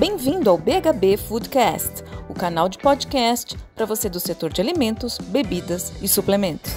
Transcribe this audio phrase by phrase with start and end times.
[0.00, 5.92] Bem-vindo ao BHB Foodcast, o canal de podcast para você do setor de alimentos, bebidas
[6.00, 6.72] e suplementos.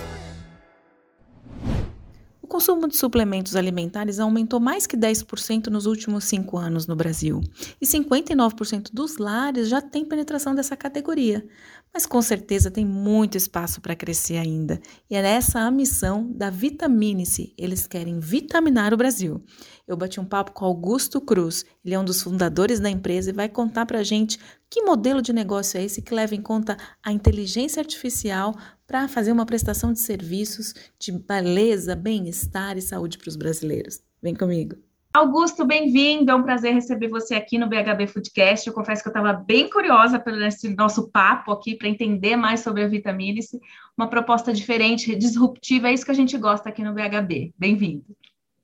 [2.42, 7.40] O consumo de suplementos alimentares aumentou mais que 10% nos últimos cinco anos no Brasil,
[7.80, 11.48] e 59% dos lares já têm penetração dessa categoria.
[11.94, 16.50] Mas com certeza tem muito espaço para crescer ainda, e é essa a missão da
[16.50, 17.54] Vitamine-se.
[17.56, 19.44] Eles querem vitaminar o Brasil.
[19.88, 23.34] Eu bati um papo com Augusto Cruz, ele é um dos fundadores da empresa e
[23.34, 24.40] vai contar para a gente
[24.70, 28.56] que modelo de negócio é esse que leva em conta a inteligência artificial
[28.88, 34.02] para fazer uma prestação de serviços de beleza, bem-estar e saúde para os brasileiros.
[34.20, 34.76] Vem comigo.
[35.16, 36.32] Augusto, bem-vindo.
[36.32, 38.66] É um prazer receber você aqui no BHB Foodcast.
[38.66, 42.62] Eu confesso que eu estava bem curiosa pelo esse nosso papo aqui para entender mais
[42.62, 43.60] sobre a vitamina C.
[43.96, 47.54] Uma proposta diferente, disruptiva, é isso que a gente gosta aqui no BHB.
[47.56, 48.04] Bem-vindo.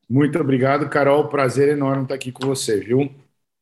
[0.09, 1.27] Muito obrigado, Carol.
[1.27, 3.11] Prazer enorme estar aqui com você, viu?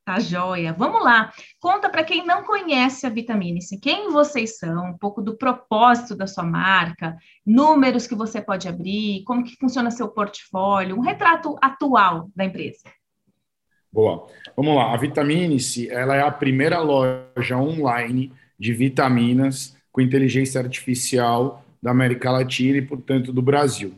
[0.08, 0.72] Tá joia.
[0.72, 1.34] Vamos lá.
[1.60, 6.26] Conta para quem não conhece a Vitamine-se, quem vocês são, um pouco do propósito da
[6.26, 12.30] sua marca, números que você pode abrir, como que funciona seu portfólio, um retrato atual
[12.34, 12.90] da empresa.
[13.92, 14.28] Boa.
[14.56, 14.94] Vamos lá.
[14.94, 22.32] A Vitamine-se, ela é a primeira loja online de vitaminas com inteligência artificial da América
[22.32, 23.94] Latina e, portanto, do Brasil.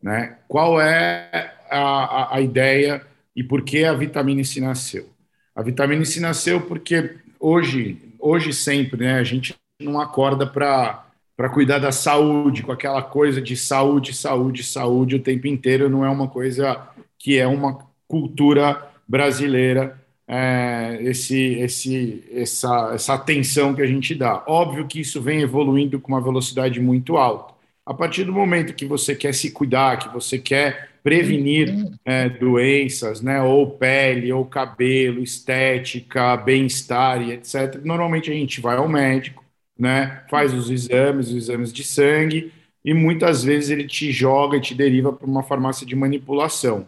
[0.00, 0.38] Né?
[0.46, 5.17] Qual é a, a, a ideia e por que a vitamina C nasceu?
[5.58, 11.04] A vitamina C nasceu porque hoje, hoje sempre, né, a gente não acorda para
[11.36, 16.04] para cuidar da saúde, com aquela coisa de saúde, saúde, saúde o tempo inteiro, não
[16.04, 23.82] é uma coisa que é uma cultura brasileira, é, esse, esse, essa, essa atenção que
[23.82, 24.42] a gente dá.
[24.48, 27.54] Óbvio que isso vem evoluindo com uma velocidade muito alta.
[27.86, 33.22] A partir do momento que você quer se cuidar, que você quer prevenir é, doenças,
[33.22, 37.80] né, ou pele, ou cabelo, estética, bem-estar e etc.
[37.82, 39.42] Normalmente a gente vai ao médico,
[39.78, 42.52] né, faz os exames, os exames de sangue,
[42.84, 46.86] e muitas vezes ele te joga e te deriva para uma farmácia de manipulação.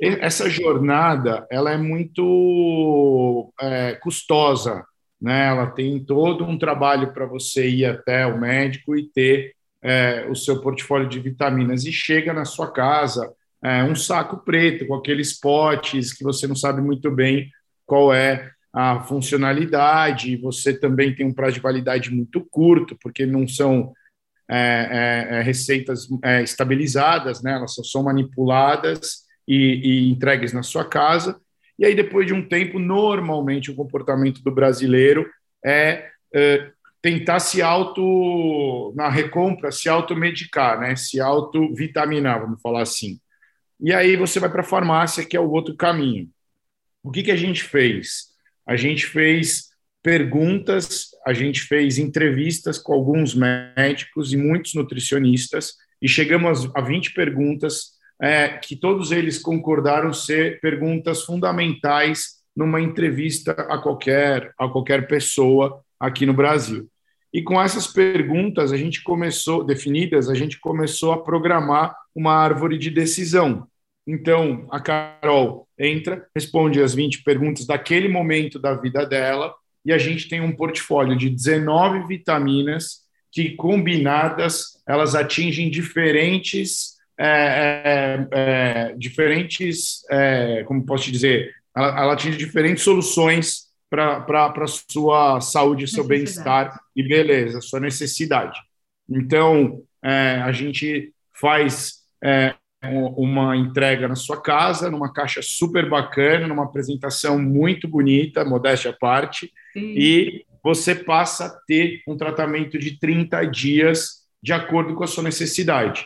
[0.00, 4.84] Essa jornada, ela é muito é, custosa,
[5.20, 5.48] né?
[5.48, 10.36] Ela tem todo um trabalho para você ir até o médico e ter é, o
[10.36, 13.32] seu portfólio de vitaminas e chega na sua casa
[13.64, 17.50] é, um saco preto com aqueles potes que você não sabe muito bem
[17.86, 20.36] qual é a funcionalidade.
[20.38, 23.92] Você também tem um prazo de validade muito curto, porque não são
[24.50, 27.52] é, é, é receitas é, estabilizadas, né?
[27.52, 31.38] elas só são manipuladas e, e entregues na sua casa.
[31.78, 35.28] E aí, depois de um tempo, normalmente o comportamento do brasileiro
[35.64, 40.94] é, é tentar se auto, na recompra, se automedicar, né?
[40.96, 43.18] se autovitaminar, vamos falar assim.
[43.82, 46.28] E aí você vai para a farmácia, que é o outro caminho.
[47.02, 48.28] O que, que a gente fez?
[48.64, 49.70] A gente fez
[50.02, 57.12] perguntas, a gente fez entrevistas com alguns médicos e muitos nutricionistas, e chegamos a 20
[57.12, 65.08] perguntas é, que todos eles concordaram ser perguntas fundamentais numa entrevista a qualquer, a qualquer
[65.08, 66.88] pessoa aqui no Brasil.
[67.32, 72.76] E com essas perguntas, a gente começou, definidas, a gente começou a programar uma árvore
[72.76, 73.66] de decisão.
[74.06, 79.54] Então, a Carol entra, responde as 20 perguntas daquele momento da vida dela,
[79.84, 87.26] e a gente tem um portfólio de 19 vitaminas que, combinadas, elas atingem diferentes, é,
[87.26, 94.66] é, é, diferentes, é, como posso te dizer, ela, ela atinge diferentes soluções para a
[94.66, 98.58] sua saúde, seu bem-estar e beleza, sua necessidade.
[99.08, 102.54] Então, é, a gente faz é,
[103.16, 108.94] uma entrega na sua casa, numa caixa super bacana, numa apresentação muito bonita, modéstia à
[108.94, 109.94] parte, Sim.
[109.96, 115.24] e você passa a ter um tratamento de 30 dias de acordo com a sua
[115.24, 116.04] necessidade.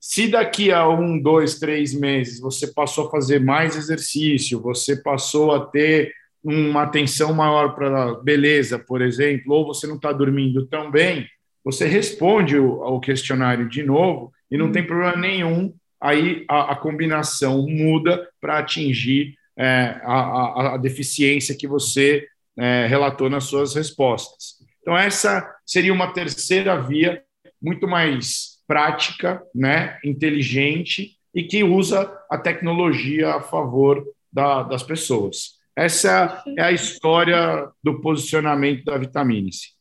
[0.00, 5.52] Se daqui a um, dois, três meses você passou a fazer mais exercício, você passou
[5.52, 6.12] a ter
[6.42, 11.26] uma atenção maior para beleza, por exemplo, ou você não está dormindo tão bem,
[11.64, 14.88] você responde o, questionário de novo e não tem uhum.
[14.88, 15.74] problema nenhum.
[16.00, 22.26] Aí a, a combinação muda para atingir é, a, a, deficiência que você
[22.58, 24.56] é, relatou nas suas respostas.
[24.80, 27.22] Então, essa seria uma terceira via
[27.60, 35.56] muito mais prática, né, inteligente e que usa a tecnologia a favor da, das pessoas.
[35.74, 39.75] Essa é a história do posicionamento da Vitamine-se.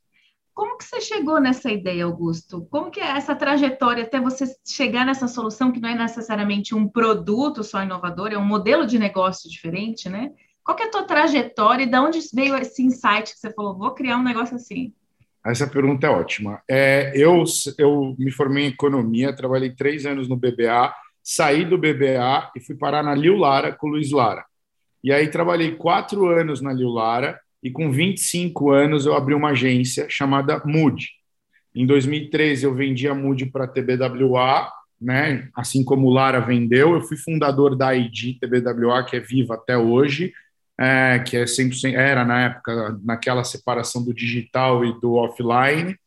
[0.56, 2.66] Como que você chegou nessa ideia, Augusto?
[2.72, 6.88] Como que é essa trajetória até você chegar nessa solução que não é necessariamente um
[6.88, 10.32] produto só inovador, é um modelo de negócio diferente, né?
[10.64, 13.92] Qual é a tua trajetória e de onde veio esse insight que você falou, vou
[13.92, 14.94] criar um negócio assim?
[15.46, 16.62] Essa pergunta é ótima.
[16.70, 17.44] É, eu,
[17.78, 22.76] eu me formei em economia, trabalhei três anos no BBA, saí do BBA e fui
[22.76, 24.46] parar na Liu Lara com o Luiz Lara.
[25.04, 29.50] E aí trabalhei quatro anos na Liu Lara e com 25 anos eu abri uma
[29.50, 31.10] agência chamada Mood.
[31.74, 34.72] Em 2013 eu vendi a Mood para a TBWA,
[35.02, 35.50] né?
[35.56, 36.94] assim como Lara vendeu.
[36.94, 40.32] Eu fui fundador da ID TBWA, que é viva até hoje,
[40.80, 45.98] é, que é 100%, era na época, naquela separação do digital e do offline.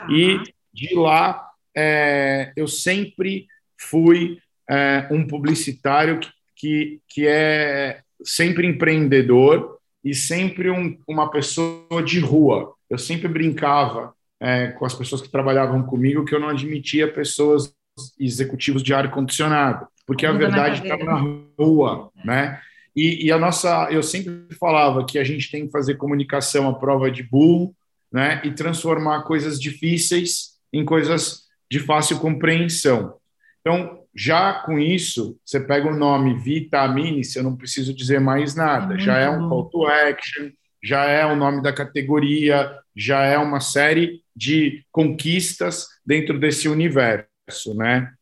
[0.00, 0.10] Uhum.
[0.10, 3.46] E de lá é, eu sempre
[3.78, 4.38] fui
[4.68, 9.73] é, um publicitário que, que, que é sempre empreendedor
[10.04, 12.74] e sempre um, uma pessoa de rua.
[12.90, 17.74] Eu sempre brincava é, com as pessoas que trabalhavam comigo que eu não admitia pessoas
[18.18, 22.60] executivos de ar condicionado, porque a verdade estava na rua, né?
[22.94, 26.74] E, e, a nossa, eu sempre falava que a gente tem que fazer comunicação à
[26.74, 27.74] prova de burro,
[28.12, 28.40] né?
[28.44, 33.14] E transformar coisas difíceis em coisas de fácil compreensão.
[33.60, 38.94] Então, já com isso, você pega o nome Vitamine, eu não preciso dizer mais nada.
[38.94, 40.50] É já é um call to action,
[40.82, 47.74] já é o nome da categoria, já é uma série de conquistas dentro desse universo,
[47.76, 48.12] né?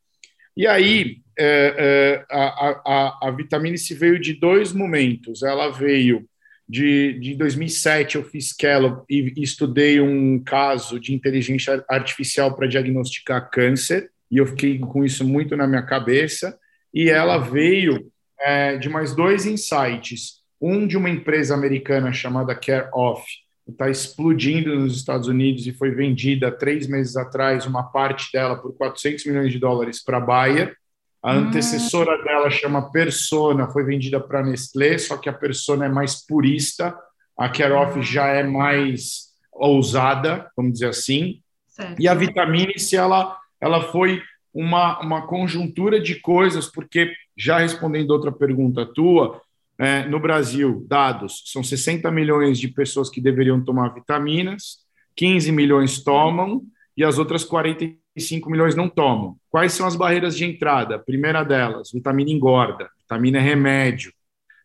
[0.56, 5.42] E aí, é, é, a, a, a vitamina C veio de dois momentos.
[5.42, 6.26] Ela veio
[6.68, 12.68] de, de 2007, eu fiz Kellogg e, e estudei um caso de inteligência artificial para
[12.68, 16.58] diagnosticar câncer, e eu fiquei com isso muito na minha cabeça.
[16.92, 20.40] E ela veio é, de mais dois insights.
[20.60, 23.24] Um de uma empresa americana chamada Care Off,
[23.64, 28.56] que está explodindo nos Estados Unidos e foi vendida três meses atrás, uma parte dela
[28.56, 30.76] por 400 milhões de dólares para a Bayer
[31.22, 32.24] a antecessora hum.
[32.24, 36.98] dela chama Persona, foi vendida para Nestlé, só que a Persona é mais purista,
[37.38, 38.02] a Care hum.
[38.02, 41.40] já é mais ousada, vamos dizer assim.
[41.68, 42.00] Certo.
[42.00, 44.20] E a Vitamine-se, ela, ela foi
[44.52, 49.40] uma, uma conjuntura de coisas, porque, já respondendo outra pergunta tua,
[49.78, 54.78] é, no Brasil, dados, são 60 milhões de pessoas que deveriam tomar vitaminas,
[55.16, 56.62] 15 milhões tomam,
[56.96, 59.36] e as outras 45 milhões não tomam.
[59.48, 60.98] Quais são as barreiras de entrada?
[60.98, 64.12] Primeira delas, vitamina engorda, vitamina é remédio,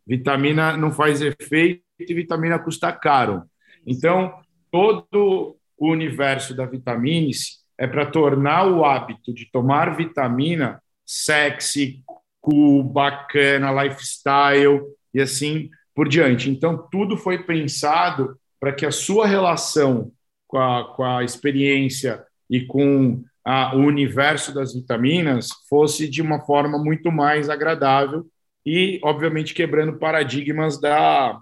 [0.06, 3.44] vitamina não faz efeito e vitamina custa caro.
[3.86, 4.34] Então,
[4.72, 7.28] todo o universo da vitamina
[7.78, 12.04] é para tornar o hábito de tomar vitamina sexy,
[12.42, 14.82] cool, bacana, lifestyle
[15.14, 16.50] e assim por diante.
[16.50, 20.12] Então, tudo foi pensado para que a sua relação
[20.48, 26.40] com a, com a experiência e com a, o universo das vitaminas fosse de uma
[26.42, 28.26] forma muito mais agradável
[28.66, 31.40] e, obviamente, quebrando paradigmas da,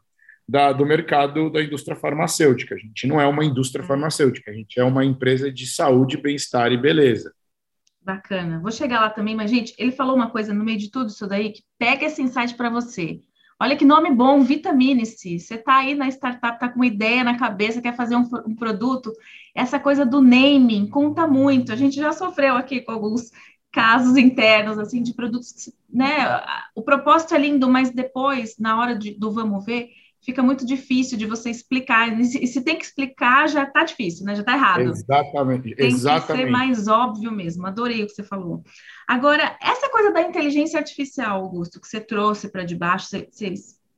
[0.47, 2.75] da, do mercado da indústria farmacêutica.
[2.75, 3.87] A gente não é uma indústria uhum.
[3.87, 7.33] farmacêutica, a gente é uma empresa de saúde, bem-estar e beleza.
[8.01, 8.59] Bacana.
[8.59, 11.25] Vou chegar lá também, mas, gente, ele falou uma coisa no meio de tudo isso
[11.25, 13.19] daí que pega esse insight para você.
[13.59, 15.39] Olha que nome bom, Vitamine-se.
[15.39, 18.55] Você está aí na startup, está com uma ideia na cabeça, quer fazer um, um,
[18.55, 19.11] produto.
[19.55, 21.71] Essa coisa do naming conta muito.
[21.71, 23.31] A gente já sofreu aqui com alguns
[23.71, 26.41] casos internos, assim, de produtos, né?
[26.75, 29.89] O propósito é lindo, mas depois, na hora de, do vamos ver,
[30.25, 32.19] fica muito difícil de você explicar.
[32.19, 34.33] E se, tem que explicar, já está difícil, né?
[34.33, 34.81] Já está errado.
[34.81, 35.75] Exatamente.
[35.75, 36.25] Tem Exatamente.
[36.25, 37.65] que ser mais óbvio mesmo.
[37.67, 38.63] Adorei o que você falou.
[39.07, 43.53] Agora, essa coisa da inteligência artificial, Augusto, que você trouxe para debaixo, você, você,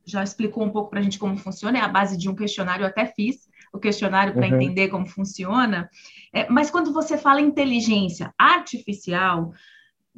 [0.06, 2.84] já explicou um pouco para a gente como funciona, é a base de um questionário,
[2.84, 4.56] eu até fiz o questionário para uhum.
[4.56, 5.90] entender como funciona.
[6.34, 9.54] É, mas quando você fala inteligência artificial,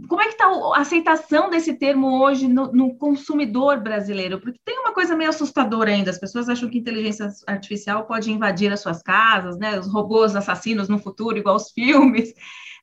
[0.07, 4.39] como é que está a aceitação desse termo hoje no, no, consumidor brasileiro?
[4.39, 6.09] Porque tem uma coisa meio assustadora ainda.
[6.09, 9.77] As pessoas acham que inteligência artificial pode invadir as suas casas, né?
[9.77, 12.33] Os robôs assassinos no futuro, igual os filmes.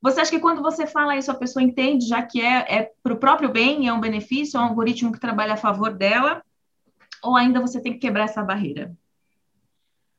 [0.02, 3.14] Você acha que quando você fala isso, a pessoa entende já que é, é para
[3.14, 6.42] o próprio bem, é um benefício, é um algoritmo que trabalha a favor dela?
[7.22, 8.92] Ou ainda você tem que quebrar essa barreira?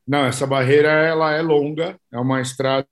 [0.07, 2.87] Não, essa barreira ela é longa, é uma estrada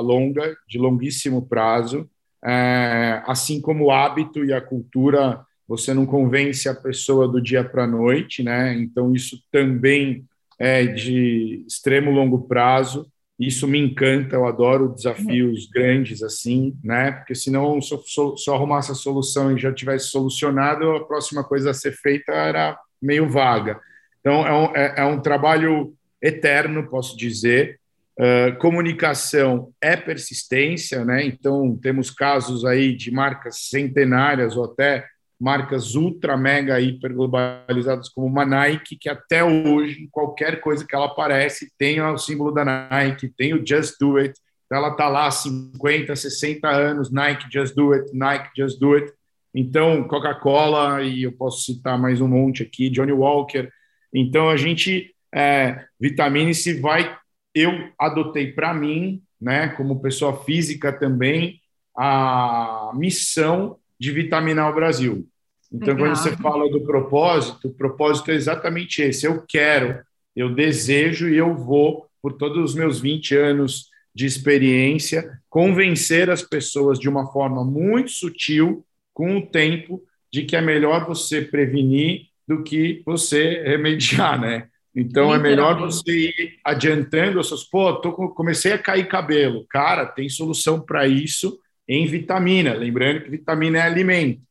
[0.00, 2.08] longa, de longuíssimo prazo
[2.44, 7.64] é, assim como o hábito e a cultura, você não convence a pessoa do dia
[7.64, 8.74] para a noite, né?
[8.74, 10.24] Então, isso também
[10.58, 13.06] é de extremo longo prazo.
[13.38, 17.12] Isso me encanta, eu adoro desafios grandes assim, né?
[17.12, 18.02] Porque senão, se eu
[18.36, 22.78] só arrumasse a solução e já tivesse solucionado, a próxima coisa a ser feita era
[23.00, 23.80] meio vaga.
[24.20, 27.80] Então, é um, é, é um trabalho eterno, posso dizer,
[28.18, 31.24] Uh, comunicação é persistência, né?
[31.24, 35.06] Então temos casos aí de marcas centenárias ou até
[35.42, 41.06] marcas ultra, mega, hiper globalizadas como uma Nike, que até hoje, qualquer coisa que ela
[41.06, 44.34] aparece, tem o símbolo da Nike, tem o Just Do It,
[44.70, 49.12] ela está lá há 50, 60 anos, Nike Just Do It, Nike Just Do It.
[49.54, 53.68] Então, Coca-Cola, e eu posso citar mais um monte aqui, Johnny Walker.
[54.14, 57.18] Então, a gente, é, Vitamine-se vai,
[57.54, 61.60] eu adotei para mim, né, como pessoa física também,
[61.96, 65.26] a missão de vitaminar o Brasil.
[65.72, 66.08] Então, Legal.
[66.08, 69.26] quando você fala do propósito, o propósito é exatamente esse.
[69.26, 70.02] Eu quero,
[70.36, 76.42] eu desejo e eu vou, por todos os meus 20 anos de experiência, convencer as
[76.42, 82.26] pessoas de uma forma muito sutil, com o tempo, de que é melhor você prevenir
[82.46, 84.68] do que você remediar, né?
[84.94, 87.64] Então é melhor você ir adiantando as suas.
[87.64, 89.66] Pô, tô, comecei a cair cabelo.
[89.68, 91.58] Cara, tem solução para isso
[91.88, 92.74] em vitamina.
[92.74, 94.42] Lembrando que vitamina é alimento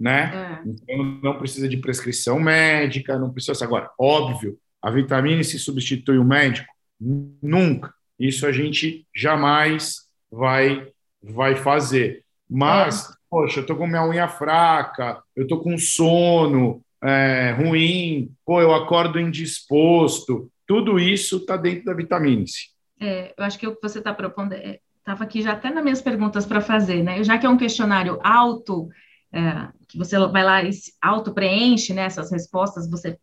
[0.00, 0.32] né?
[0.64, 0.68] É.
[0.68, 3.62] Então não precisa de prescrição médica, não precisa.
[3.62, 6.72] Agora, óbvio, a vitamina se substitui o médico?
[6.98, 7.92] Nunca.
[8.18, 10.88] Isso a gente jamais vai
[11.22, 12.24] vai fazer.
[12.48, 13.12] Mas, é.
[13.28, 18.74] poxa, eu tô com minha unha fraca, eu tô com sono é, ruim, pô, eu
[18.74, 20.50] acordo indisposto.
[20.66, 22.68] Tudo isso está dentro da vitamina C.
[23.00, 25.82] É, eu acho que o que você está propondo estava é, aqui já até nas
[25.82, 27.24] minhas perguntas para fazer, né?
[27.24, 28.88] Já que é um questionário alto,
[29.32, 33.18] é, que você vai lá e auto-preenche né, essas respostas, você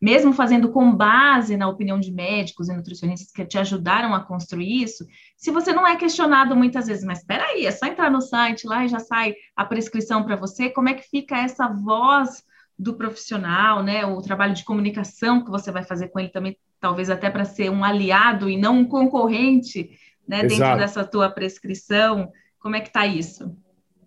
[0.00, 4.82] mesmo fazendo com base na opinião de médicos e nutricionistas que te ajudaram a construir
[4.82, 8.20] isso, se você não é questionado muitas vezes, mas espera aí, é só entrar no
[8.20, 12.44] site lá e já sai a prescrição para você, como é que fica essa voz
[12.78, 17.08] do profissional, né, o trabalho de comunicação que você vai fazer com ele também, talvez
[17.08, 19.90] até para ser um aliado e não um concorrente,
[20.28, 23.56] né, dentro dessa tua prescrição, como é que está isso?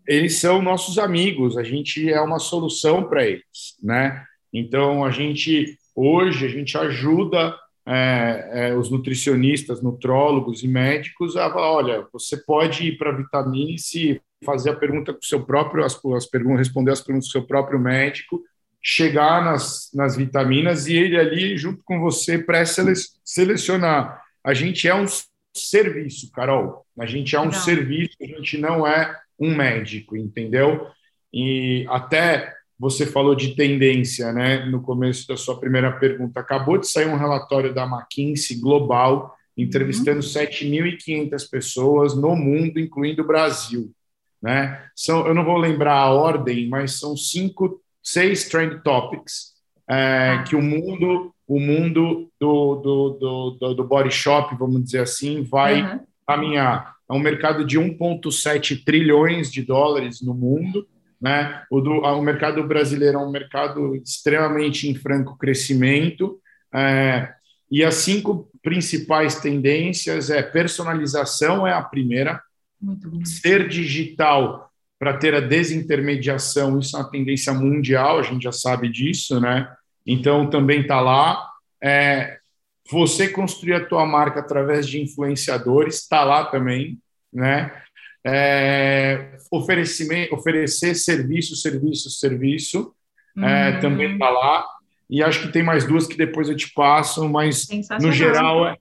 [0.10, 4.26] eles são nossos amigos, a gente é uma solução para eles, né?
[4.52, 11.52] Então a gente hoje a gente ajuda é, é, os nutricionistas, nutrólogos e médicos a
[11.52, 15.46] falar, olha, você pode ir para a vitamina se fazer a pergunta com o seu
[15.46, 18.42] próprio, as, as perguntas, responder as perguntas com o seu próprio médico,
[18.82, 24.22] chegar nas, nas vitaminas e ele ali junto com você pré-selecionar.
[24.44, 25.06] A gente é um
[25.54, 26.86] serviço, Carol.
[26.98, 27.52] A gente é um não.
[27.52, 30.88] serviço, a gente não é um médico, entendeu?
[31.34, 34.66] E até você falou de tendência, né?
[34.66, 40.22] No começo da sua primeira pergunta, acabou de sair um relatório da McKinsey global entrevistando
[40.22, 40.32] uhum.
[40.32, 43.92] 7.500 pessoas no mundo, incluindo o Brasil,
[44.42, 44.86] né?
[44.96, 49.54] São, eu não vou lembrar a ordem, mas são cinco, seis trend topics
[49.90, 50.44] é, ah.
[50.44, 55.82] que o mundo, o mundo do, do, do, do, body shop, vamos dizer assim, vai
[55.82, 56.00] uhum.
[56.28, 60.88] caminhar é um mercado de 1,7 trilhões de dólares no mundo.
[61.20, 61.64] Né?
[61.72, 66.40] O, do, o mercado brasileiro é um mercado extremamente em franco crescimento.
[66.72, 67.34] É,
[67.72, 72.40] e as cinco principais tendências é personalização é a primeira,
[73.26, 74.69] ser digital
[75.00, 79.74] para ter a desintermediação, isso é uma tendência mundial, a gente já sabe disso, né?
[80.06, 81.50] Então também está lá.
[81.82, 82.38] É,
[82.92, 86.98] você construir a tua marca através de influenciadores, está lá também,
[87.32, 87.72] né?
[88.26, 92.94] É, oferecimento, oferecer serviço, serviço, serviço,
[93.38, 93.48] é, uhum.
[93.48, 94.66] é, também está lá.
[95.10, 97.68] E acho que tem mais duas que depois eu te passo, mas
[98.02, 98.78] no geral é,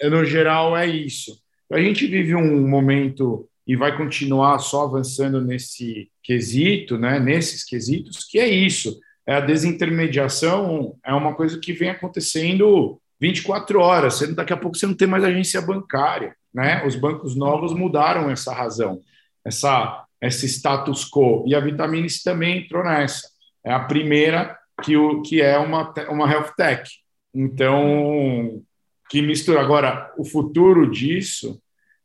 [0.00, 1.42] é, no geral é isso.
[1.72, 7.18] A gente vive um momento e vai continuar só avançando nesse quesito, né?
[7.18, 8.98] Nesses quesitos, que é isso.
[9.26, 14.14] É a desintermediação é uma coisa que vem acontecendo 24 horas.
[14.14, 16.36] Você, daqui a pouco você não tem mais agência bancária.
[16.52, 16.84] Né?
[16.86, 19.00] Os bancos novos mudaram essa razão,
[19.44, 21.44] essa, esse status quo.
[21.46, 23.28] E a Vitamine também entrou nessa.
[23.64, 26.88] É a primeira que, o, que é uma, uma health tech.
[27.34, 28.62] Então,
[29.08, 29.60] que mistura.
[29.60, 31.60] Agora, o futuro disso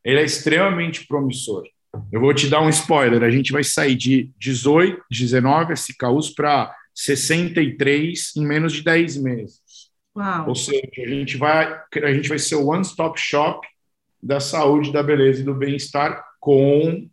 [0.09, 1.63] ele é extremamente promissor.
[2.11, 6.73] Eu vou te dar um spoiler: a gente vai sair de 18, 19 SKUs para
[6.93, 9.59] 63 em menos de 10 meses.
[10.15, 10.49] Uau.
[10.49, 13.67] Ou seja, a gente vai, a gente vai ser o one-stop shop
[14.21, 17.07] da saúde, da beleza e do bem-estar com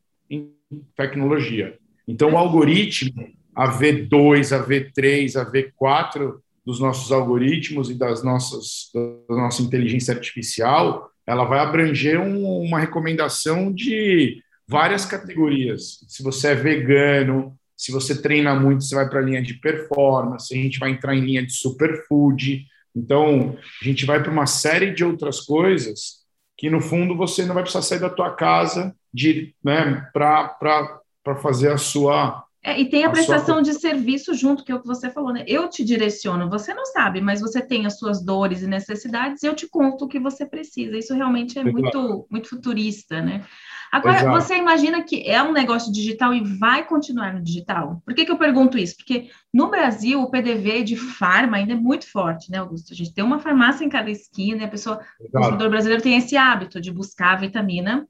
[0.97, 1.79] tecnologia.
[2.09, 8.91] Então, o algoritmo, a V2, a V3, a V4 dos nossos algoritmos e das nossas,
[8.93, 16.04] da nossa inteligência artificial, ela vai abranger um, uma recomendação de várias categorias.
[16.09, 20.52] Se você é vegano, se você treina muito, você vai para a linha de performance,
[20.52, 22.66] a gente vai entrar em linha de superfood,
[22.97, 26.25] então, a gente vai para uma série de outras coisas
[26.56, 31.71] que, no fundo, você não vai precisar sair da tua casa de, né, para fazer
[31.71, 33.62] a sua É, e tem a, a prestação sua...
[33.62, 35.44] de serviço junto, que é o que você falou, né?
[35.46, 39.54] Eu te direciono, você não sabe, mas você tem as suas dores e necessidades, eu
[39.54, 40.99] te conto o que você precisa.
[40.99, 43.44] Isso realmente é muito, muito futurista, né?
[43.92, 44.32] Agora, Exato.
[44.32, 48.02] você imagina que é um negócio digital e vai continuar no digital?
[48.04, 48.96] Por que, que eu pergunto isso?
[48.96, 52.92] Porque no Brasil, o PDV de farma ainda é muito forte, né, Augusto?
[52.92, 55.28] A gente tem uma farmácia em cada esquina, e a pessoa, Exato.
[55.28, 58.08] o consumidor brasileiro tem esse hábito de buscar a vitamina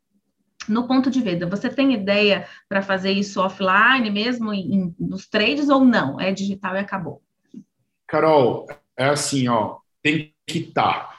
[0.68, 5.68] no ponto de venda, você tem ideia para fazer isso offline mesmo, em, nos trades
[5.68, 6.20] ou não?
[6.20, 7.22] É digital e acabou?
[8.06, 11.08] Carol, é assim, ó, tem que estar.
[11.08, 11.16] Tá,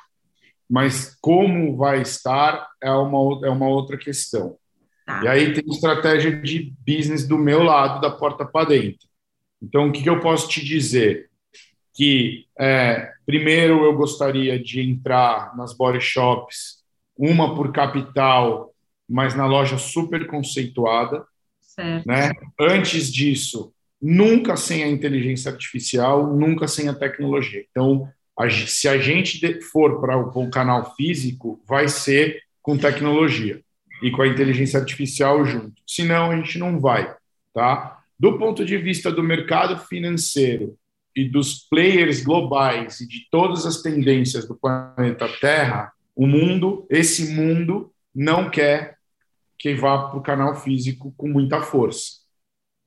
[0.70, 4.58] mas como vai estar é uma, é uma outra questão.
[5.06, 5.24] Tá.
[5.24, 9.08] E aí tem estratégia de business do meu lado, da porta para dentro.
[9.62, 11.30] Então, o que, que eu posso te dizer?
[11.94, 16.84] Que, é, primeiro, eu gostaria de entrar nas body shops,
[17.18, 18.74] uma por capital
[19.08, 21.26] mas na loja super conceituada.
[21.62, 22.06] Certo.
[22.06, 22.32] Né?
[22.60, 27.64] Antes disso, nunca sem a inteligência artificial, nunca sem a tecnologia.
[27.72, 33.62] Então, a, se a gente for para o canal físico, vai ser com tecnologia
[34.02, 35.82] e com a inteligência artificial junto.
[35.88, 37.16] Senão, a gente não vai.
[37.54, 38.00] Tá?
[38.20, 40.78] Do ponto de vista do mercado financeiro
[41.16, 47.34] e dos players globais e de todas as tendências do planeta Terra, o mundo, esse
[47.34, 48.97] mundo, não quer
[49.58, 52.18] que vá para o canal físico com muita força.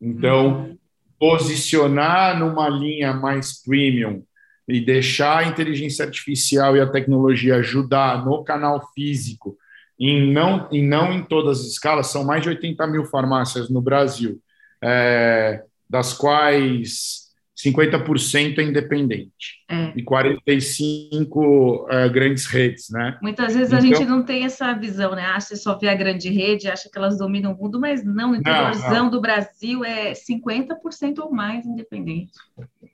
[0.00, 0.79] Então, uhum.
[1.19, 4.23] posicionar numa linha mais premium
[4.67, 9.57] e deixar a inteligência artificial e a tecnologia ajudar no canal físico,
[9.99, 13.83] em não, e não em todas as escalas, são mais de 80 mil farmácias no
[13.83, 14.41] Brasil,
[14.83, 17.20] é, das quais
[17.64, 19.93] 50% é independente é.
[19.97, 23.19] e 45% é, grandes redes, né?
[23.23, 25.23] Muitas vezes então, a gente não tem essa visão, né?
[25.23, 28.38] Acha só vê a grande rede, acha que elas dominam o mundo, mas não, a
[28.38, 32.33] interiorzão do Brasil é 50% ou mais independente.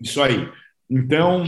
[0.00, 0.49] Isso aí.
[0.90, 1.44] Então,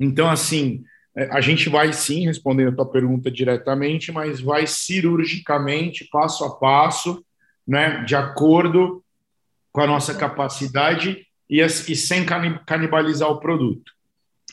[0.00, 0.84] então assim,
[1.14, 6.56] é, a gente vai sim respondendo a tua pergunta diretamente, mas vai cirurgicamente, passo a
[6.56, 7.24] passo,
[7.66, 9.04] né, de acordo
[9.70, 12.24] com a nossa capacidade e, e sem
[12.64, 13.92] canibalizar o produto.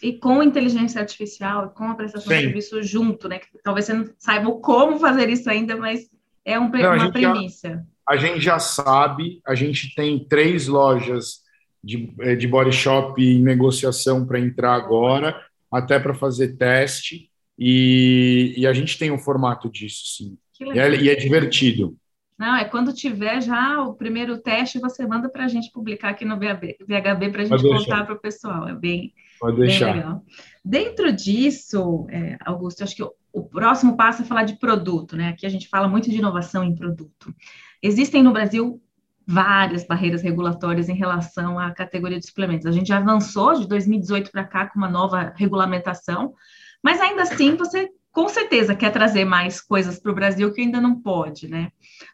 [0.04, 2.36] E com inteligência artificial, com a prestação Sim.
[2.36, 3.40] de serviço junto, né?
[3.40, 6.10] Que talvez você não saiba como fazer isso ainda, mas
[6.44, 7.70] é um, não, uma premissa.
[7.70, 11.42] Já, a gente já sabe, a gente tem três lojas
[11.82, 18.54] de, eh, de body shop em negociação para entrar agora, até para fazer teste, e,
[18.58, 20.38] e, a gente tem um formato disso, sim.
[20.62, 21.96] E é, e é divertido.
[22.40, 26.24] Não, é quando tiver já o primeiro teste, você manda para a gente publicar aqui
[26.24, 28.70] no VHB, VHB para a gente contar para o pessoal.
[28.70, 29.88] É bem, Pode deixar.
[29.88, 30.24] Bem legal.
[30.64, 35.30] Dentro disso, é, Augusto, acho que o, o, próximo passo é falar de produto, né?
[35.30, 37.36] Aqui a gente fala muito de inovação em produto.
[37.84, 38.82] Existem no Brasil
[39.28, 42.66] várias barreiras regulatórias em relação à categoria de suplementos.
[42.66, 46.34] A gente já avançou de 2018 para cá com uma nova regulamentação,
[46.82, 50.82] mas ainda assim você com certeza quer trazer mais coisas para o Brasil que ainda
[50.82, 51.72] não pode, né?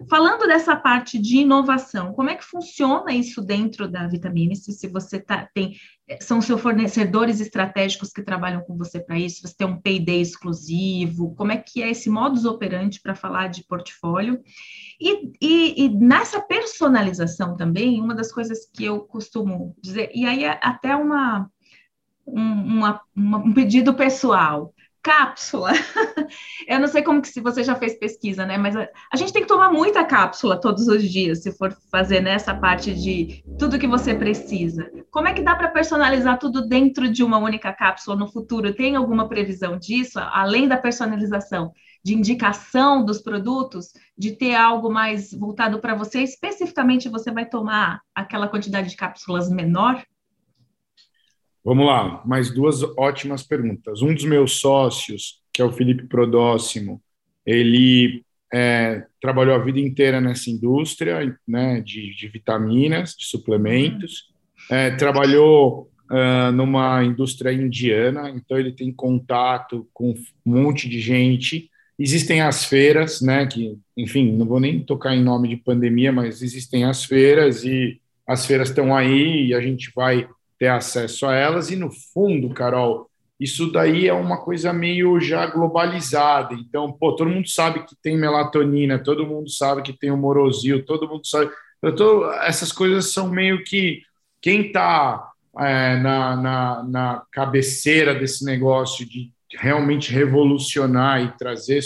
[0.10, 4.74] Falando dessa parte de inovação, como é que funciona isso dentro da Vitaminice?
[4.74, 5.76] Se você tá, tem,
[6.20, 11.34] são seus fornecedores estratégicos que trabalham com você para isso, você tem um Payday exclusivo,
[11.34, 14.42] como é que é esse modus operandi para falar de portfólio?
[15.00, 20.44] E, e, e, nessa personalização também, uma das coisas que eu costumo dizer, e aí
[20.44, 21.50] é até uma,
[22.28, 24.74] um, uma, uma, um pedido pessoal,
[25.06, 25.72] cápsula.
[26.68, 28.58] Eu não sei como que se você já fez pesquisa, né?
[28.58, 32.22] Mas a, a, gente tem que tomar muita cápsula todos os dias, se for fazer
[32.22, 34.92] nessa parte de tudo que você precisa.
[35.12, 38.74] Como é que dá para personalizar tudo dentro de uma única cápsula no futuro?
[38.74, 41.72] Tem alguma previsão disso, além da personalização?
[42.04, 48.02] De indicação dos produtos, de ter algo mais voltado para você, especificamente você vai tomar
[48.16, 50.04] aquela quantidade de cápsulas menor?
[51.66, 54.04] Vamos lá, mais duas ótimas perguntas.
[54.04, 57.02] Um dos meus sócios, que é o Felipe Prodóximo,
[57.44, 58.24] ele
[58.54, 64.32] é, trabalhou a vida inteira nessa indústria né, de, de vitaminas, de suplementos,
[64.70, 70.12] é, trabalhou uh, numa indústria indiana, então ele tem contato com
[70.46, 71.72] um monte de gente.
[71.98, 76.44] Existem as feiras, né, que, enfim, não vou nem tocar em nome de pandemia, mas
[76.44, 81.36] existem as feiras e as feiras estão aí e a gente vai ter acesso a
[81.36, 86.54] elas, e no fundo, Carol, isso daí é uma coisa meio já globalizada.
[86.54, 90.86] Então, pô, todo mundo sabe que tem melatonina, todo mundo sabe que tem o morosil,
[90.86, 91.52] todo mundo sabe.
[91.98, 94.02] Tô, essas coisas são meio que
[94.42, 101.80] quem está é, na, na, na cabeceira desse negócio de realmente revolucionar e trazer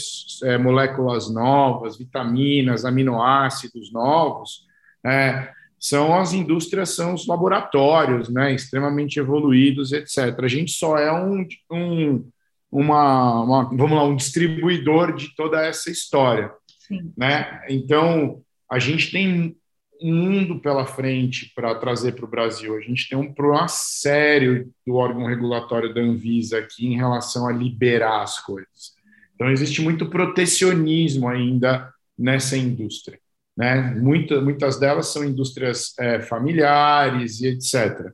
[0.44, 4.66] é, moléculas novas, vitaminas, aminoácidos novos,
[5.06, 10.38] é, são as indústrias, são os laboratórios, né, extremamente evoluídos, etc.
[10.44, 12.30] A gente só é um, um
[12.72, 16.52] uma, uma, vamos lá, um distribuidor de toda essa história,
[16.88, 17.12] Sim.
[17.18, 17.66] né?
[17.70, 19.56] Então a gente tem
[20.02, 22.78] um mundo pela frente para trazer para o Brasil.
[22.78, 27.52] A gente tem um problema sério do órgão regulatório da Anvisa aqui em relação a
[27.52, 28.94] liberar as coisas.
[29.36, 33.20] Então existe muito protecionismo ainda nessa indústria.
[33.60, 33.82] Né?
[33.96, 38.10] Muita, muitas delas são indústrias é, familiares e etc.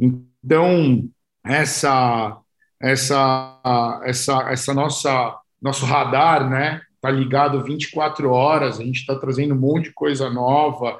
[0.00, 1.06] Então,
[1.44, 2.38] essa,
[2.80, 9.54] essa, essa, essa nossa nosso radar né, está ligado 24 horas, a gente está trazendo
[9.54, 10.98] um monte de coisa nova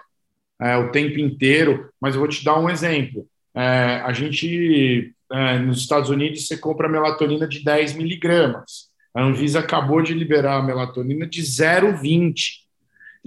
[0.61, 3.26] é, o tempo inteiro, mas eu vou te dar um exemplo.
[3.54, 8.90] É, a gente, é, nos Estados Unidos, você compra melatonina de 10 miligramas.
[9.14, 12.65] A Anvisa acabou de liberar a melatonina de 0,20.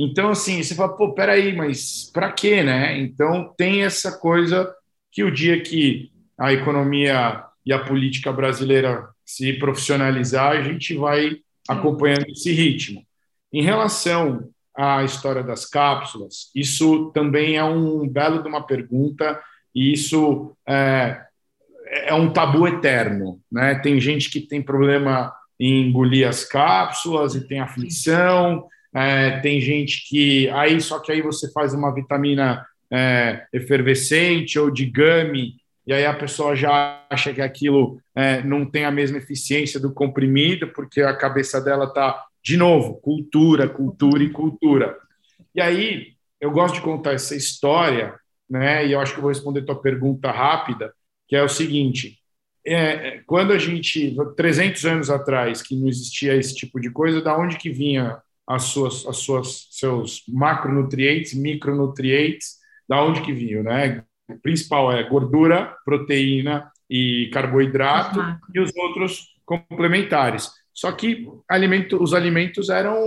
[0.02, 2.98] Então, assim, você fala, pô, peraí, mas para quê, né?
[2.98, 4.74] Então, tem essa coisa
[5.12, 11.42] que o dia que a economia e a política brasileira se profissionalizar, a gente vai
[11.68, 13.06] acompanhando esse ritmo.
[13.52, 19.38] Em relação à história das cápsulas, isso também é um belo de uma pergunta,
[19.76, 21.22] e isso é,
[22.06, 23.76] é um tabu eterno, né?
[23.76, 30.08] Tem gente que tem problema em engolir as cápsulas e tem aflição, é, tem gente
[30.08, 35.94] que aí só que aí você faz uma vitamina é, efervescente ou de gummy e
[35.94, 40.68] aí a pessoa já acha que aquilo é, não tem a mesma eficiência do comprimido
[40.68, 44.98] porque a cabeça dela está de novo cultura, cultura e cultura.
[45.54, 48.16] E aí eu gosto de contar essa história,
[48.50, 48.86] né?
[48.86, 50.94] E eu acho que eu vou responder tua pergunta rápida,
[51.28, 52.20] que é o seguinte:
[52.66, 57.38] é, quando a gente 300 anos atrás que não existia esse tipo de coisa, da
[57.38, 58.18] onde que vinha
[58.50, 62.58] as suas, as suas, seus macronutrientes, micronutrientes,
[62.88, 64.04] da onde que vinham, né?
[64.28, 68.20] O principal é gordura, proteína e carboidrato
[68.54, 70.52] e os outros complementares.
[70.74, 72.98] Só que alimento, os alimentos eram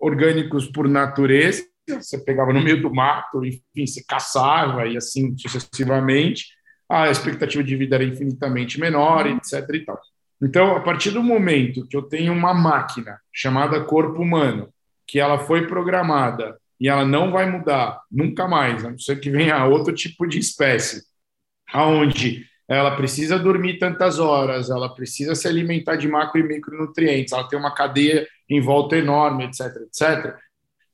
[0.00, 6.46] orgânicos por natureza, você pegava no meio do mato, enfim, você caçava e assim sucessivamente,
[6.88, 9.68] a expectativa de vida era infinitamente menor, etc.
[9.74, 10.00] E tal.
[10.42, 14.72] Então, a partir do momento que eu tenho uma máquina chamada corpo humano,
[15.06, 19.30] que ela foi programada e ela não vai mudar nunca mais, a não ser que
[19.30, 21.02] venha outro tipo de espécie,
[21.72, 27.48] aonde ela precisa dormir tantas horas, ela precisa se alimentar de macro e micronutrientes, ela
[27.48, 30.36] tem uma cadeia em volta enorme, etc, etc.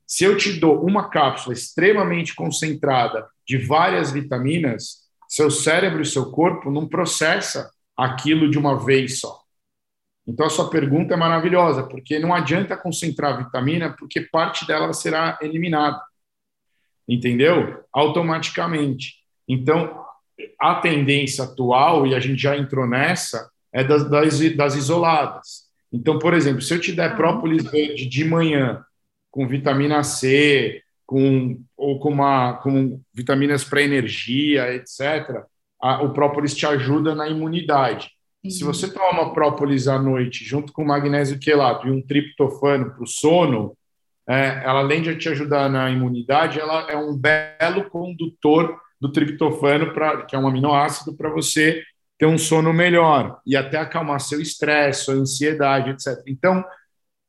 [0.07, 6.31] Se eu te dou uma cápsula extremamente concentrada de várias vitaminas, seu cérebro e seu
[6.31, 9.41] corpo não processa aquilo de uma vez só.
[10.27, 14.91] Então, a sua pergunta é maravilhosa, porque não adianta concentrar a vitamina, porque parte dela
[14.91, 16.01] será eliminada.
[17.07, 17.83] Entendeu?
[17.93, 19.15] Automaticamente.
[19.47, 20.03] Então,
[20.59, 25.65] a tendência atual, e a gente já entrou nessa, é das, das, das isoladas.
[25.91, 28.83] Então, por exemplo, se eu te der própolis verde de manhã,
[29.29, 35.45] com vitamina C, com, ou com, uma, com vitaminas para energia, etc.,
[35.85, 38.09] a, o própolis te ajuda na imunidade.
[38.43, 38.49] Uhum.
[38.49, 43.03] Se você toma uma própolis à noite, junto com magnésio quelato e um triptofano para
[43.03, 43.77] o sono,
[44.27, 49.93] é, ela além de te ajudar na imunidade, ela é um belo condutor do triptofano,
[49.93, 51.83] pra, que é um aminoácido, para você
[52.17, 56.23] ter um sono melhor e até acalmar seu estresse, sua ansiedade, etc.
[56.25, 56.65] Então,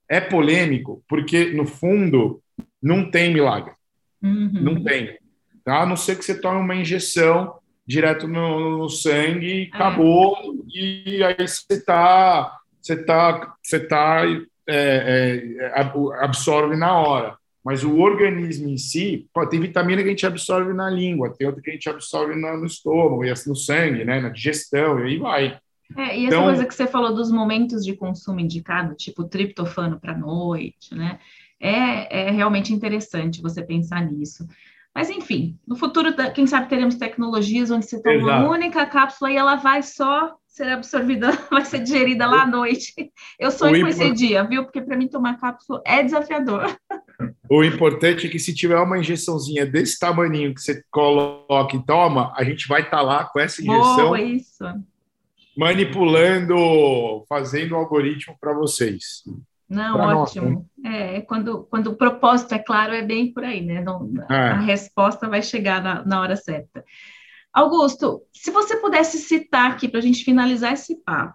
[0.09, 2.41] é polêmico, porque, no fundo,
[2.83, 3.75] não tem milagre.
[4.23, 4.51] Uhum.
[4.55, 5.19] Não tem.
[5.63, 5.83] Tá?
[5.83, 9.77] A não ser que você tome uma injeção direto no, no sangue, é.
[9.77, 14.23] acabou, e aí você está você tá, você tá,
[14.69, 15.83] é, é,
[16.21, 17.37] absorve na hora.
[17.65, 21.49] Mas o organismo em si, pô, tem vitamina que a gente absorve na língua, tem
[21.49, 25.01] outra que a gente absorve no, no estômago, e assim, no sangue, né, na digestão,
[25.01, 25.59] e aí vai.
[25.97, 29.99] É, e essa então, coisa que você falou dos momentos de consumo indicado, tipo triptofano
[29.99, 31.19] para noite, né?
[31.59, 34.47] É, é realmente interessante você pensar nisso.
[34.97, 39.37] Mas, enfim, no futuro, quem sabe teremos tecnologias onde você toma uma única cápsula e
[39.37, 43.13] ela vai só ser absorvida, vai ser digerida lá à noite.
[43.39, 44.65] Eu sonho com esse dia, viu?
[44.65, 46.75] Porque para mim tomar cápsula é desafiador.
[47.49, 52.33] O importante é que se tiver uma injeçãozinha desse tamanho que você coloca e toma,
[52.37, 54.09] a gente vai estar tá lá com essa injeção.
[54.09, 54.65] Boa, isso.
[55.57, 59.23] Manipulando, fazendo o algoritmo para vocês.
[59.69, 60.49] Não, ótimo.
[60.51, 61.17] Nós, né?
[61.17, 63.83] é, quando, quando o propósito é claro, é bem por aí, né?
[63.83, 64.51] Não, é.
[64.51, 66.85] A resposta vai chegar na, na hora certa.
[67.53, 71.35] Augusto, se você pudesse citar aqui para a gente finalizar esse papo,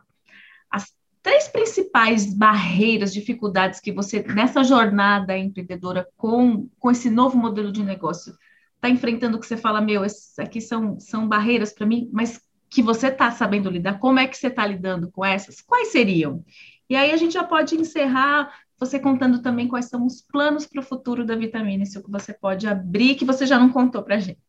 [0.69, 7.71] as três principais barreiras, dificuldades que você, nessa jornada empreendedora com, com esse novo modelo
[7.71, 8.33] de negócio,
[8.75, 12.39] está enfrentando que você fala, meu, esses aqui são, são barreiras para mim, mas
[12.69, 15.59] que você está sabendo lidar, como é que você está lidando com essas?
[15.59, 16.43] Quais seriam?
[16.91, 20.81] E aí a gente já pode encerrar você contando também quais são os planos para
[20.81, 24.15] o futuro da vitamina, isso que você pode abrir, que você já não contou para
[24.15, 24.41] a gente.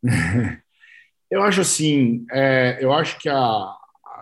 [1.28, 3.76] Eu acho assim, é, eu acho que a, a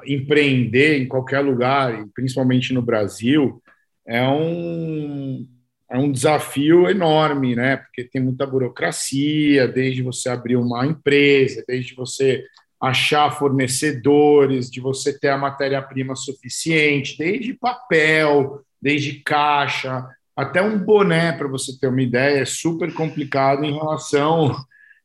[0.07, 3.63] empreender em qualquer lugar, principalmente no Brasil,
[4.07, 5.47] é um,
[5.91, 7.77] é um desafio enorme, né?
[7.77, 12.43] Porque tem muita burocracia, desde você abrir uma empresa, desde você
[12.85, 21.33] achar fornecedores, de você ter a matéria-prima suficiente, desde papel, desde caixa, até um boné,
[21.33, 24.55] para você ter uma ideia, é super complicado em relação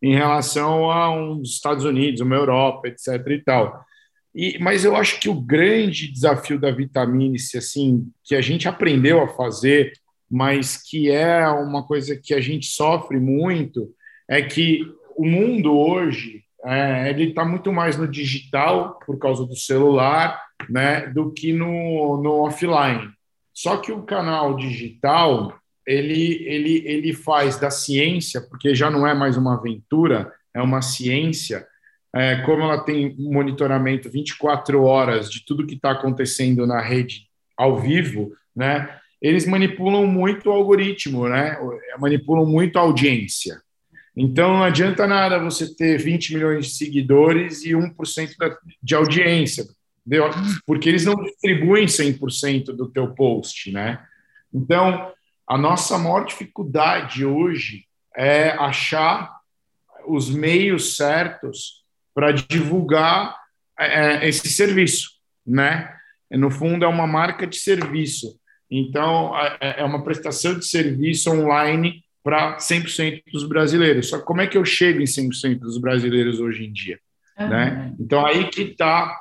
[0.02, 3.22] em relação a uns Estados Unidos, uma Europa, etc.
[3.28, 3.86] e tal.
[4.34, 9.22] E, mas eu acho que o grande desafio da vitamina-C, assim, que a gente aprendeu
[9.22, 9.92] a fazer,
[10.32, 13.94] mas que é uma coisa que a gente sofre muito,
[14.30, 14.86] é que
[15.18, 21.08] o mundo hoje é, ele está muito mais no digital por causa do celular, né,
[21.08, 23.10] do que no, no offline.
[23.54, 29.14] Só que o canal digital ele, ele, ele faz da ciência, porque já não é
[29.14, 31.66] mais uma aventura, é uma ciência,
[32.14, 37.78] é, como ela tem monitoramento 24 horas de tudo que está acontecendo na rede ao
[37.78, 38.98] vivo, né?
[39.22, 41.58] Eles manipulam muito o algoritmo, né?
[42.00, 43.62] Manipulam muito a audiência.
[44.16, 48.36] Então não adianta nada você ter 20 milhões de seguidores e 1%
[48.82, 49.66] de audiência,
[50.06, 50.30] entendeu?
[50.66, 54.04] porque eles não distribuem 100% do teu post, né?
[54.54, 55.12] Então,
[55.48, 59.32] a nossa maior dificuldade hoje é achar
[60.08, 63.38] os meios certos para divulgar
[63.78, 65.12] é, é, esse serviço,
[65.46, 65.96] né?
[66.32, 68.40] No fundo, é uma marca de serviço.
[68.70, 74.10] Então, é, é uma prestação de serviço online para 100% dos brasileiros.
[74.10, 77.00] Só que como é que eu chego em 100% dos brasileiros hoje em dia?
[77.38, 77.50] Uhum.
[77.50, 77.96] Né?
[78.00, 79.18] Então, aí que está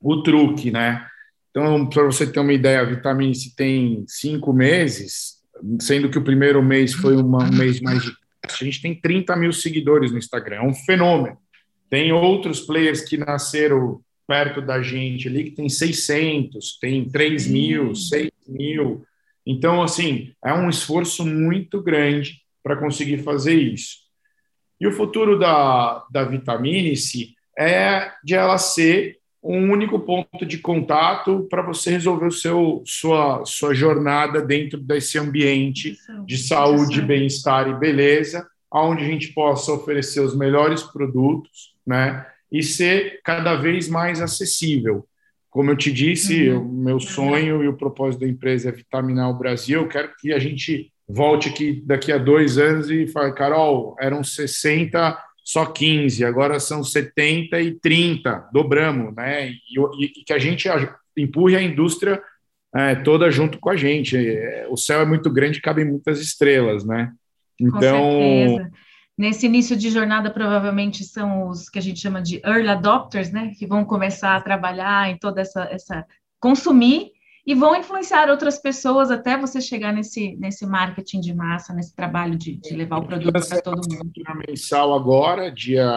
[0.00, 1.06] o truque, né?
[1.50, 5.36] Então, para você ter uma ideia, a Vitamine C tem cinco meses,
[5.80, 8.12] sendo que o primeiro mês foi uma, um mês mais de.
[8.42, 11.38] A gente tem 30 mil seguidores no Instagram, é um fenômeno.
[11.88, 17.94] Tem outros players que nasceram perto da gente ali que tem 600, tem 3 mil,
[17.94, 19.04] 6 mil.
[19.46, 23.98] Então, assim, é um esforço muito grande para conseguir fazer isso.
[24.80, 31.46] E o futuro da, da Vitamine-C é de ela ser um único ponto de contato
[31.48, 37.78] para você resolver o seu sua sua jornada dentro desse ambiente de saúde, bem-estar e
[37.78, 42.26] beleza, onde a gente possa oferecer os melhores produtos, né?
[42.50, 45.06] E ser cada vez mais acessível.
[45.56, 46.68] Como eu te disse, uhum.
[46.68, 49.80] o meu sonho e o propósito da empresa é vitaminar o Brasil.
[49.80, 54.22] Eu quero que a gente volte aqui daqui a dois anos e fale, Carol, eram
[54.22, 59.48] 60 só 15, agora são 70 e 30, dobramos, né?
[59.48, 59.54] E,
[59.98, 60.68] e, e que a gente
[61.16, 62.22] empurre a indústria
[62.74, 64.14] é, toda junto com a gente.
[64.14, 67.10] É, o céu é muito grande, cabem muitas estrelas, né?
[67.58, 68.58] Então.
[69.16, 73.52] Nesse início de jornada, provavelmente são os que a gente chama de early adopters, né?
[73.58, 76.06] Que vão começar a trabalhar em toda essa, essa
[76.38, 77.12] consumir
[77.46, 82.36] e vão influenciar outras pessoas até você chegar nesse, nesse marketing de massa, nesse trabalho
[82.36, 84.12] de, de levar o produto para todo mundo.
[84.46, 85.88] mensal agora, dia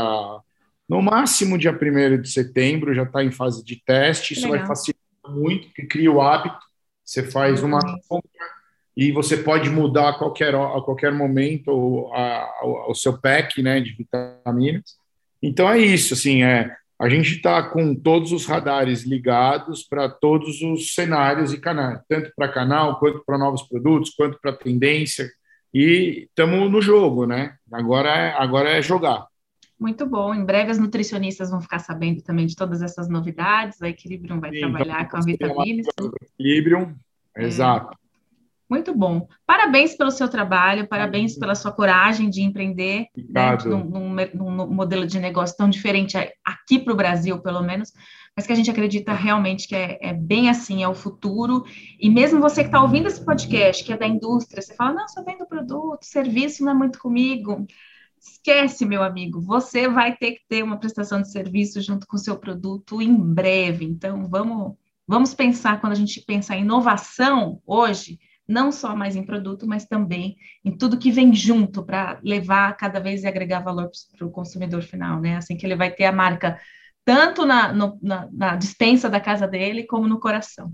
[0.87, 4.33] no máximo dia 1 de setembro, já está em fase de teste.
[4.33, 4.59] Isso Legal.
[4.59, 6.57] vai facilitar muito, porque cria o hábito.
[7.03, 8.29] Você faz uma compra
[8.99, 14.97] e você pode mudar a qualquer, a qualquer momento o, seu pack né, de vitaminas.
[15.41, 20.61] Então é isso, assim, é, a gente está com todos os radares ligados para todos
[20.61, 25.31] os cenários e canais, tanto para canal, quanto para novos produtos, quanto para tendência.
[25.73, 27.55] E estamos no jogo, né?
[27.71, 29.27] Agora é, agora é jogar.
[29.79, 30.35] Muito bom.
[30.35, 33.81] Em breve as nutricionistas vão ficar sabendo também de todas essas novidades.
[33.81, 35.83] A Equilibrium vai Sim, trabalhar então, com a vitamina.
[36.37, 36.95] Equilibrium,
[37.37, 37.45] é.
[37.45, 37.97] exato.
[38.69, 39.27] Muito bom.
[39.47, 45.07] Parabéns pelo seu trabalho, parabéns pela sua coragem de empreender né, num, num, num, modelo
[45.07, 47.91] de negócio tão diferente aqui para o Brasil, pelo menos,
[48.37, 51.65] mas que a gente acredita realmente que é, é bem assim, é o futuro.
[51.99, 55.07] E mesmo você que está ouvindo esse podcast, que é da indústria, você fala, não,
[55.07, 57.65] só vendo produto, serviço não é muito comigo.
[58.21, 62.19] Esquece, meu amigo, você vai ter que ter uma prestação de serviço junto com o
[62.19, 63.85] seu produto em breve.
[63.85, 64.75] Então, vamos,
[65.07, 69.85] vamos pensar, quando a gente pensa em inovação hoje, não só mais em produto, mas
[69.85, 70.35] também
[70.65, 74.81] em tudo que vem junto para levar cada vez e agregar valor para o consumidor
[74.81, 75.37] final, né?
[75.37, 76.59] Assim que ele vai ter a marca
[77.05, 80.73] tanto na, no, na, na dispensa da casa dele, como no coração.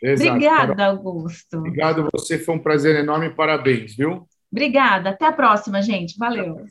[0.00, 1.58] Exato, Obrigada, Augusto.
[1.58, 4.26] Obrigado, você foi um prazer enorme, parabéns, viu?
[4.50, 6.16] Obrigada, até a próxima, gente.
[6.16, 6.64] Valeu.